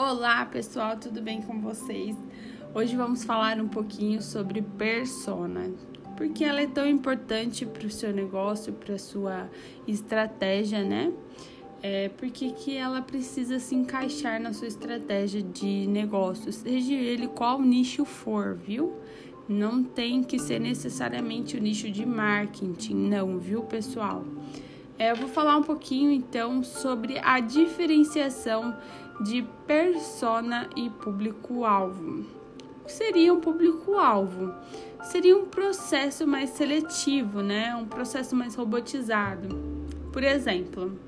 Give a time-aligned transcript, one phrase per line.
[0.00, 2.14] Olá pessoal, tudo bem com vocês?
[2.72, 5.72] Hoje vamos falar um pouquinho sobre persona,
[6.16, 9.50] porque ela é tão importante para o seu negócio, para a sua
[9.88, 11.12] estratégia, né?
[11.82, 17.60] É, porque que ela precisa se encaixar na sua estratégia de negócio, seja ele qual
[17.60, 18.92] nicho for, viu?
[19.48, 24.24] Não tem que ser necessariamente o nicho de marketing, não, viu, pessoal?
[24.98, 28.76] É, eu vou falar um pouquinho então sobre a diferenciação
[29.20, 32.26] de persona e público-alvo.
[32.82, 34.52] O que seria um público-alvo?
[35.04, 37.76] Seria um processo mais seletivo, né?
[37.76, 39.56] Um processo mais robotizado.
[40.12, 40.98] Por exemplo,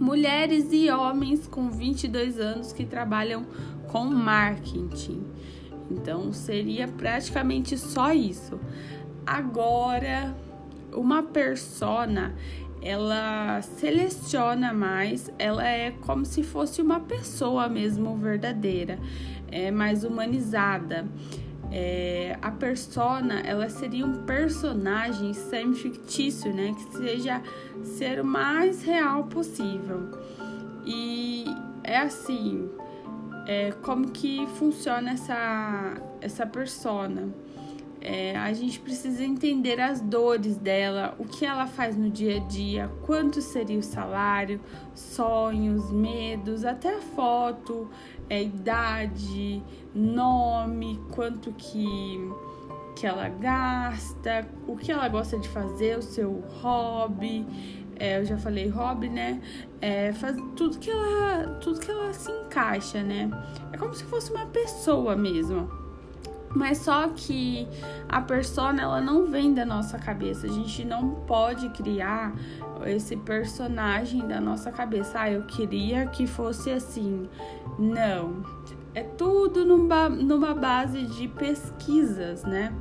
[0.00, 3.46] mulheres e homens com 22 anos que trabalham
[3.86, 5.22] com marketing.
[5.88, 8.58] Então seria praticamente só isso.
[9.24, 10.34] Agora,
[10.92, 12.34] uma persona
[12.82, 18.98] ela seleciona mais, ela é como se fosse uma pessoa mesmo verdadeira,
[19.50, 21.06] é mais humanizada.
[21.70, 26.74] É, a persona, ela seria um personagem semi-fictício, né?
[26.74, 27.40] Que seja
[27.82, 30.10] ser o mais real possível.
[30.84, 31.46] E
[31.82, 32.68] é assim,
[33.46, 37.28] é, como que funciona essa, essa persona.
[38.04, 42.40] É, a gente precisa entender as dores dela, o que ela faz no dia a
[42.40, 44.60] dia, quanto seria o salário,
[44.92, 47.88] sonhos, medos, até a foto,
[48.28, 49.62] é, idade,
[49.94, 52.28] nome, quanto que,
[52.96, 57.46] que ela gasta, o que ela gosta de fazer, o seu hobby.
[58.00, 59.40] É, eu já falei hobby, né?
[59.80, 63.30] É, faz tudo que ela tudo que ela se encaixa, né?
[63.70, 65.81] É como se fosse uma pessoa mesmo.
[66.54, 67.66] Mas só que
[68.08, 70.46] a persona ela não vem da nossa cabeça.
[70.46, 72.34] A gente não pode criar
[72.84, 75.20] esse personagem da nossa cabeça.
[75.20, 77.28] Ah, eu queria que fosse assim.
[77.78, 78.42] Não.
[78.94, 82.72] É tudo numa, numa base de pesquisas, né?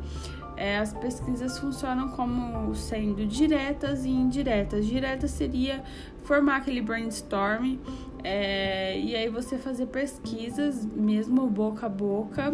[0.58, 4.86] É, as pesquisas funcionam como sendo diretas e indiretas.
[4.86, 5.82] Direta seria
[6.24, 7.78] formar aquele brainstorm
[8.24, 12.54] é, e aí você fazer pesquisas, mesmo boca a boca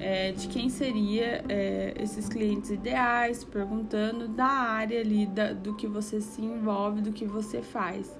[0.00, 5.86] é, de quem seria é, esses clientes ideais, perguntando da área ali, da, do que
[5.86, 8.18] você se envolve, do que você faz.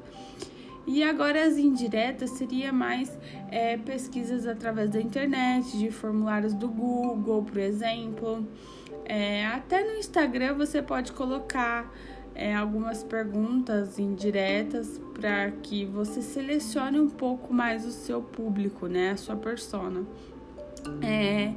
[0.86, 3.16] E agora as indiretas seria mais
[3.50, 8.47] é, pesquisas através da internet, de formulários do Google, por exemplo.
[9.04, 11.92] É, até no Instagram você pode colocar
[12.34, 19.10] é, algumas perguntas indiretas para que você selecione um pouco mais o seu público, né,
[19.10, 20.04] a sua persona.
[21.02, 21.52] É,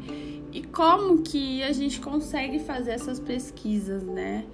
[0.51, 4.45] e como que a gente consegue fazer essas pesquisas, né?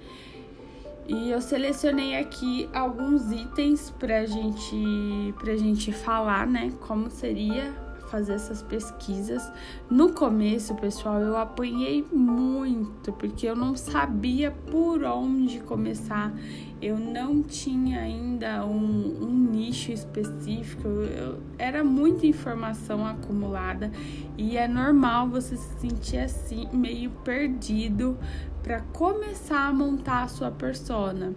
[1.06, 6.72] E eu selecionei aqui alguns itens pra gente, pra gente falar, né?
[6.80, 7.74] Como seria
[8.10, 9.50] fazer essas pesquisas.
[9.88, 16.34] No começo, pessoal, eu apanhei muito, porque eu não sabia por onde começar.
[16.82, 23.92] Eu não tinha ainda um, um nicho específico, eu, era muita informação acumulada
[24.38, 28.16] e é normal você se sentir assim, meio perdido
[28.62, 31.34] para começar a montar a sua persona.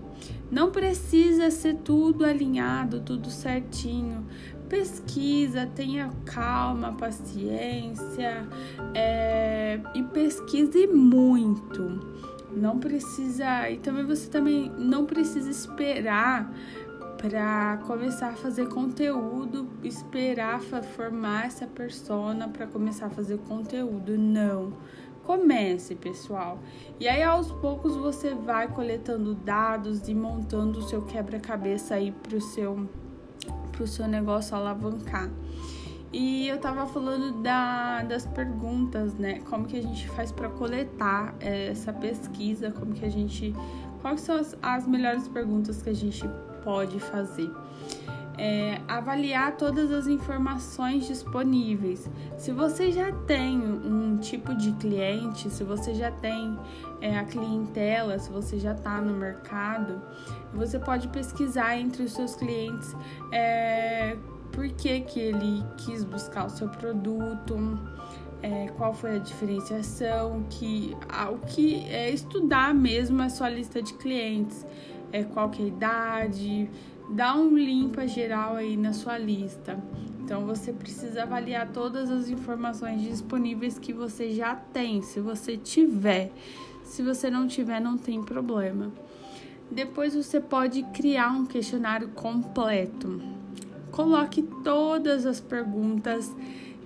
[0.52, 4.26] Não precisa ser tudo alinhado, tudo certinho,
[4.70, 8.48] pesquisa, tenha calma, paciência
[8.94, 12.00] é, e pesquise muito.
[12.52, 16.54] Não precisa e também você também não precisa esperar
[17.18, 24.18] para começar a fazer conteúdo, esperar formar essa persona para começar a fazer conteúdo.
[24.18, 24.74] Não.
[25.24, 26.60] Comece, pessoal.
[27.00, 32.42] E aí aos poucos você vai coletando dados e montando o seu quebra-cabeça aí pro
[32.42, 32.90] seu
[33.74, 35.30] para o seu negócio alavancar.
[36.14, 39.40] E eu tava falando da, das perguntas, né?
[39.50, 43.54] Como que a gente faz para coletar é, essa pesquisa, como que a gente.
[44.00, 46.24] Quais são as, as melhores perguntas que a gente
[46.64, 47.50] pode fazer?
[48.36, 52.10] É, avaliar todas as informações disponíveis.
[52.36, 56.58] Se você já tem um tipo de cliente, se você já tem
[57.00, 60.02] é, a clientela, se você já está no mercado,
[60.54, 62.96] você pode pesquisar entre os seus clientes
[63.32, 64.18] é,
[64.54, 67.80] por que, que ele quis buscar o seu produto.
[68.42, 70.94] É, qual foi a diferenciação, que,
[71.32, 74.66] o que é estudar mesmo a sua lista de clientes,
[75.14, 76.70] é, qual que é a idade,
[77.10, 79.78] dá um limpa geral aí na sua lista.
[80.24, 86.32] Então você precisa avaliar todas as informações disponíveis que você já tem, se você tiver.
[86.84, 88.92] Se você não tiver, não tem problema.
[89.70, 93.22] Depois você pode criar um questionário completo.
[93.92, 96.36] coloque todas as perguntas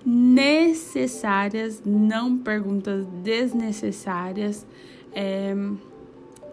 [0.06, 4.66] necessárias, não perguntas desnecessárias.
[5.14, 5.56] É,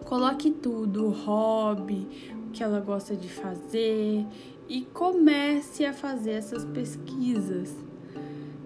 [0.05, 2.07] coloque tudo, hobby,
[2.55, 4.25] que ela gosta de fazer
[4.69, 7.75] e comece a fazer essas pesquisas.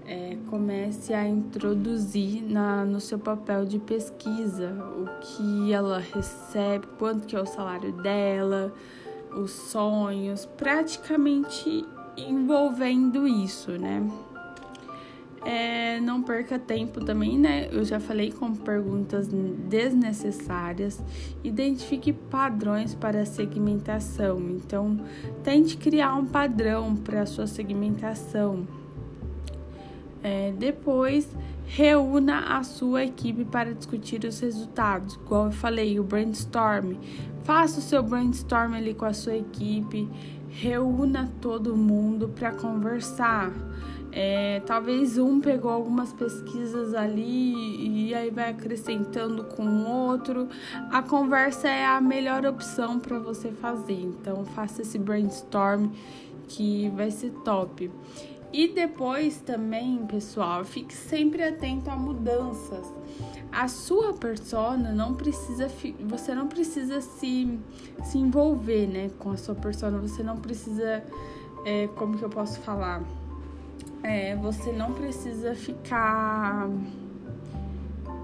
[0.06, 7.28] É, comece a introduzir na, no seu papel de pesquisa o que ela recebe, quanto
[7.28, 8.74] que é o salário dela,
[9.36, 11.86] os sonhos, praticamente
[12.18, 14.08] envolvendo isso, né?
[15.46, 17.70] É, não perca tempo também, né?
[17.72, 21.02] Eu já falei com perguntas desnecessárias.
[21.44, 24.40] Identifique padrões para a segmentação.
[24.50, 25.00] Então,
[25.44, 28.68] tente criar um padrão para a sua segmentação.
[30.22, 31.30] É, depois,
[31.66, 35.16] reúna a sua equipe para discutir os resultados.
[35.16, 36.96] Igual eu falei, o brainstorm.
[37.44, 40.10] Faça o seu brainstorm ali com a sua equipe.
[40.50, 43.54] Reúna todo mundo para conversar.
[44.12, 50.48] É, talvez um pegou algumas pesquisas ali e aí vai acrescentando com o outro.
[50.92, 54.02] A conversa é a melhor opção para você fazer.
[54.02, 55.90] Então faça esse brainstorm
[56.48, 57.92] que vai ser top.
[58.52, 62.92] E depois também, pessoal, fique sempre atento a mudanças.
[63.52, 65.68] A sua persona não precisa,
[66.02, 67.60] você não precisa se,
[68.04, 70.00] se envolver, né, com a sua persona.
[70.00, 71.04] Você não precisa,
[71.64, 73.04] é, como que eu posso falar?
[74.04, 76.70] É, você não precisa ficar.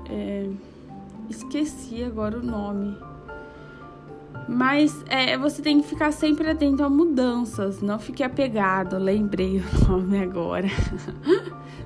[0.09, 0.49] É,
[1.29, 2.97] esqueci agora o nome.
[4.47, 7.81] Mas é, você tem que ficar sempre atento a mudanças.
[7.81, 8.97] Não fique apegado.
[8.97, 10.67] Lembrei o nome agora.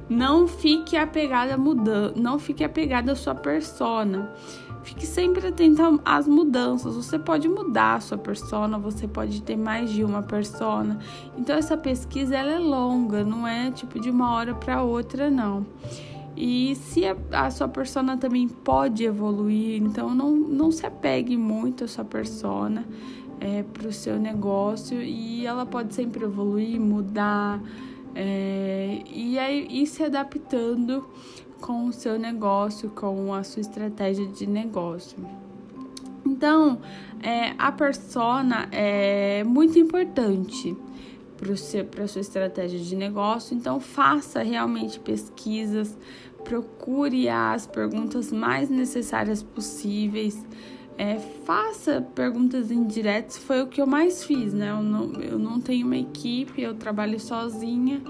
[0.10, 2.14] não fique apegado a mudança.
[2.18, 4.30] Não fique apegado à sua persona.
[4.84, 6.96] Fique sempre atento às mudanças.
[6.96, 11.00] Você pode mudar a sua persona, você pode ter mais de uma persona.
[11.38, 15.66] Então essa pesquisa ela é longa, não é tipo de uma hora para outra não.
[16.36, 21.84] E se a, a, sua persona também pode evoluir, então não, não se apegue muito
[21.84, 22.86] à sua persona
[23.42, 27.62] é, para o seu negócio e ela pode sempre evoluir, mudar
[28.16, 31.06] é, e aí se adaptando
[31.62, 35.18] com o seu negócio, com a sua estratégia de negócio.
[36.26, 36.80] Então,
[37.22, 40.76] é, a persona é muito importante
[41.38, 43.56] para a sua estratégia de negócio.
[43.56, 45.98] Então, faça realmente pesquisas,
[46.44, 50.46] procure as perguntas mais necessárias possíveis.
[50.98, 54.70] É, faça perguntas indiretas, foi o que eu mais fiz, né?
[54.70, 58.02] Eu não, eu não tenho uma equipe, eu trabalho sozinha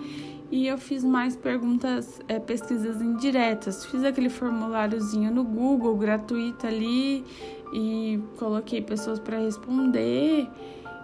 [0.52, 3.86] e eu fiz mais perguntas, é, pesquisas indiretas.
[3.86, 7.24] Fiz aquele formuláriozinho no Google gratuito ali
[7.72, 10.48] e coloquei pessoas para responder.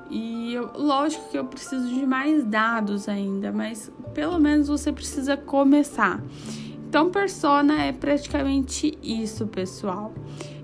[0.10, 5.38] E eu, lógico que eu preciso de mais dados ainda, mas pelo menos você precisa
[5.38, 6.24] começar.
[6.88, 10.14] Então, persona é praticamente isso, pessoal.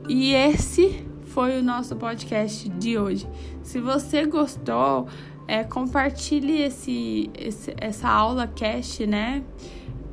[0.07, 3.27] E esse foi o nosso podcast de hoje.
[3.63, 5.07] Se você gostou,
[5.51, 9.43] é, compartilhe esse, esse, essa aula cast, né?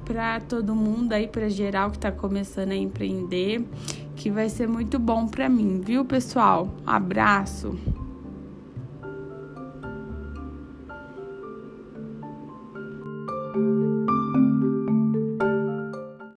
[0.05, 3.64] Para todo mundo aí, para geral que está começando a empreender,
[4.17, 6.75] que vai ser muito bom para mim, viu, pessoal?
[6.85, 7.79] Abraço.